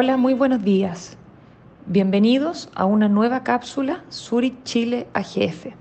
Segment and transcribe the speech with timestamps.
[0.00, 1.18] Hola, muy buenos días.
[1.86, 5.74] Bienvenidos a una nueva cápsula Zurich Chile AGF.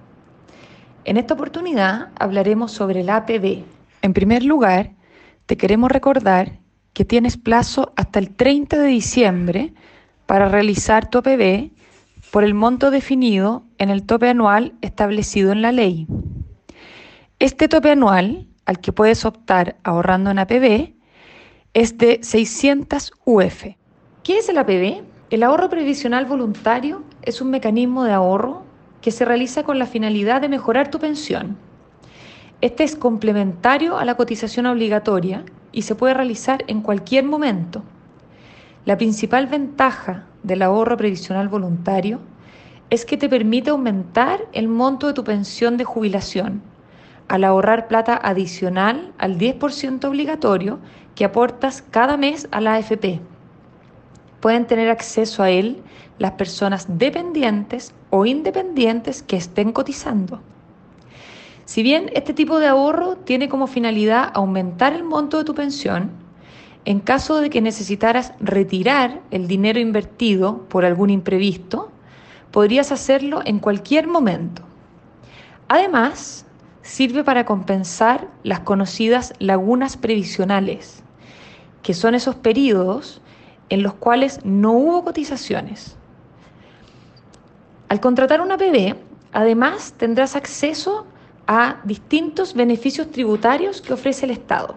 [1.06, 3.62] En esta oportunidad hablaremos sobre el APB.
[4.02, 4.96] En primer lugar,
[5.46, 6.58] te queremos recordar
[6.94, 9.76] que tienes plazo hasta el 30 de diciembre
[10.26, 11.70] para realizar tu APB
[12.32, 16.08] por el monto definido en el tope anual establecido en la ley.
[17.38, 20.96] Este tope anual, al que puedes optar ahorrando en APB,
[21.76, 23.78] es de 600 UF.
[24.28, 25.06] ¿Qué es el APB?
[25.30, 28.64] El ahorro previsional voluntario es un mecanismo de ahorro
[29.00, 31.56] que se realiza con la finalidad de mejorar tu pensión.
[32.60, 37.84] Este es complementario a la cotización obligatoria y se puede realizar en cualquier momento.
[38.84, 42.20] La principal ventaja del ahorro previsional voluntario
[42.90, 46.62] es que te permite aumentar el monto de tu pensión de jubilación
[47.30, 50.80] al ahorrar plata adicional al 10% obligatorio
[51.16, 53.22] que aportas cada mes a la AFP
[54.40, 55.82] pueden tener acceso a él
[56.20, 60.42] las personas dependientes o independientes que estén cotizando.
[61.66, 66.12] Si bien este tipo de ahorro tiene como finalidad aumentar el monto de tu pensión,
[66.86, 71.92] en caso de que necesitaras retirar el dinero invertido por algún imprevisto,
[72.52, 74.62] podrías hacerlo en cualquier momento.
[75.68, 76.46] Además,
[76.82, 81.04] sirve para compensar las conocidas lagunas previsionales,
[81.84, 83.22] que son esos periodos
[83.70, 85.96] en los cuales no hubo cotizaciones.
[87.90, 88.96] Al contratar una PB,
[89.32, 91.06] además tendrás acceso
[91.48, 94.76] a distintos beneficios tributarios que ofrece el Estado.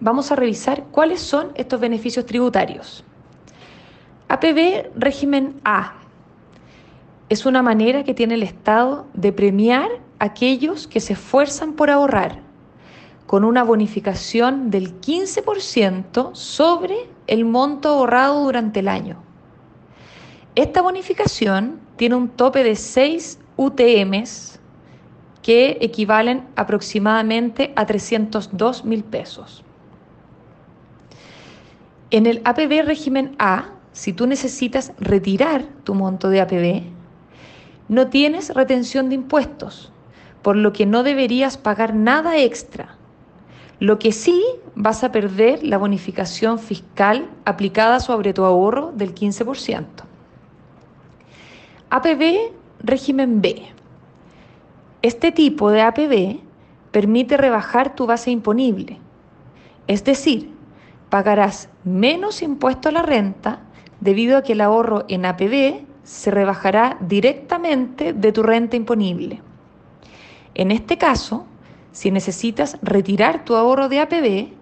[0.00, 3.02] Vamos a revisar cuáles son estos beneficios tributarios.
[4.28, 5.94] APB régimen A
[7.28, 9.88] es una manera que tiene el Estado de premiar
[10.18, 12.40] a aquellos que se esfuerzan por ahorrar
[13.26, 19.22] con una bonificación del 15% sobre el monto ahorrado durante el año.
[20.54, 24.60] Esta bonificación tiene un tope de 6 UTMs
[25.42, 29.64] que equivalen aproximadamente a 302 mil pesos.
[32.10, 36.82] En el APB régimen A, si tú necesitas retirar tu monto de APB,
[37.88, 39.92] no tienes retención de impuestos,
[40.42, 42.96] por lo que no deberías pagar nada extra
[43.78, 44.42] lo que sí
[44.74, 49.84] vas a perder la bonificación fiscal aplicada sobre tu ahorro del 15%.
[51.90, 53.62] APB régimen B.
[55.02, 56.40] Este tipo de APB
[56.90, 58.98] permite rebajar tu base imponible,
[59.86, 60.50] es decir,
[61.10, 63.60] pagarás menos impuesto a la renta
[64.00, 69.42] debido a que el ahorro en APB se rebajará directamente de tu renta imponible.
[70.54, 71.46] En este caso,
[71.96, 74.52] si necesitas retirar tu ahorro de APB,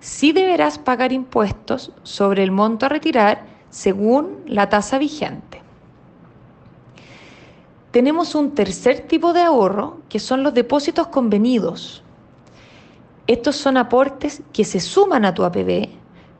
[0.00, 5.62] sí deberás pagar impuestos sobre el monto a retirar según la tasa vigente.
[7.92, 12.02] Tenemos un tercer tipo de ahorro que son los depósitos convenidos.
[13.28, 15.90] Estos son aportes que se suman a tu APB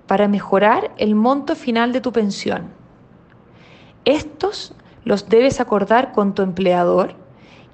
[0.08, 2.70] para mejorar el monto final de tu pensión.
[4.04, 4.74] Estos
[5.04, 7.19] los debes acordar con tu empleador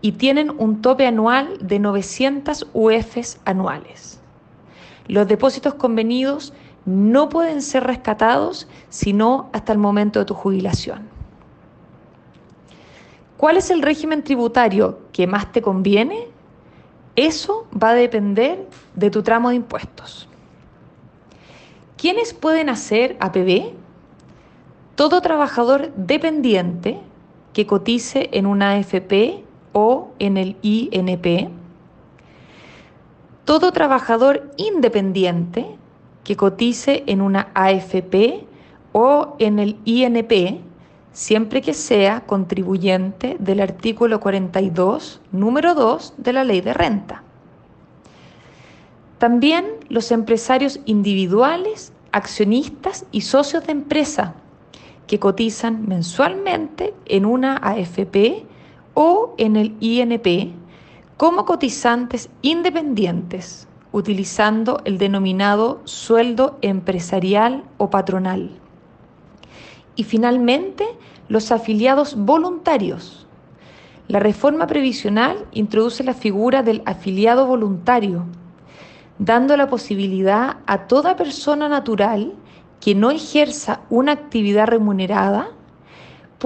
[0.06, 4.20] y tienen un tope anual de 900 UFs anuales.
[5.08, 6.52] Los depósitos convenidos
[6.84, 11.08] no pueden ser rescatados sino hasta el momento de tu jubilación.
[13.36, 16.28] ¿Cuál es el régimen tributario que más te conviene?
[17.16, 20.28] Eso va a depender de tu tramo de impuestos.
[21.96, 23.72] ¿Quiénes pueden hacer APB?
[24.94, 27.00] Todo trabajador dependiente
[27.52, 29.45] que cotice en una AFP
[29.78, 31.50] o en el INP,
[33.44, 35.66] todo trabajador independiente
[36.24, 38.46] que cotice en una AFP
[38.92, 40.62] o en el INP,
[41.12, 47.22] siempre que sea contribuyente del artículo 42, número 2 de la ley de renta.
[49.18, 54.36] También los empresarios individuales, accionistas y socios de empresa
[55.06, 58.46] que cotizan mensualmente en una AFP
[58.98, 60.54] o en el INP
[61.18, 68.50] como cotizantes independientes, utilizando el denominado sueldo empresarial o patronal.
[69.96, 70.86] Y finalmente,
[71.28, 73.26] los afiliados voluntarios.
[74.08, 78.24] La reforma previsional introduce la figura del afiliado voluntario,
[79.18, 82.32] dando la posibilidad a toda persona natural
[82.80, 85.50] que no ejerza una actividad remunerada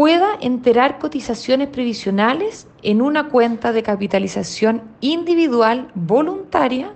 [0.00, 6.94] pueda enterar cotizaciones previsionales en una cuenta de capitalización individual voluntaria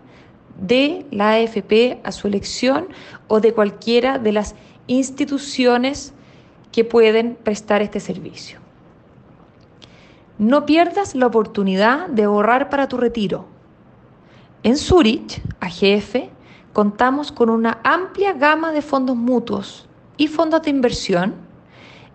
[0.58, 2.88] de la AFP a su elección
[3.28, 4.54] o de cualquiera de las
[4.86, 6.14] instituciones
[6.72, 8.58] que pueden prestar este servicio.
[10.38, 13.44] No pierdas la oportunidad de ahorrar para tu retiro.
[14.62, 16.30] En Zurich, AGF,
[16.72, 19.86] contamos con una amplia gama de fondos mutuos
[20.16, 21.52] y fondos de inversión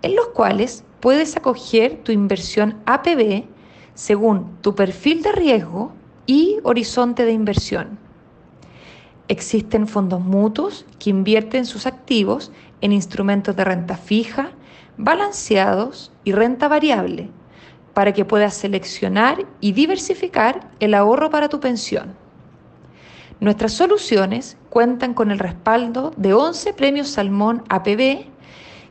[0.01, 3.45] en los cuales puedes acoger tu inversión APB
[3.93, 5.91] según tu perfil de riesgo
[6.25, 7.99] y horizonte de inversión.
[9.27, 12.51] Existen fondos mutuos que invierten sus activos
[12.81, 14.51] en instrumentos de renta fija,
[14.97, 17.29] balanceados y renta variable,
[17.93, 22.15] para que puedas seleccionar y diversificar el ahorro para tu pensión.
[23.39, 28.25] Nuestras soluciones cuentan con el respaldo de 11 premios Salmón APB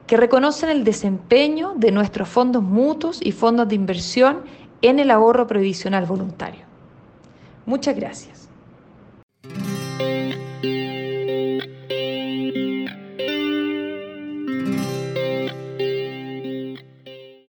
[0.08, 4.40] que reconocen el desempeño de nuestros fondos mutuos y fondos de inversión
[4.80, 6.62] en el ahorro previsional voluntario.
[7.66, 8.47] Muchas gracias.